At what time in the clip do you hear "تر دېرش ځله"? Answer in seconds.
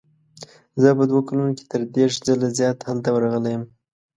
1.71-2.47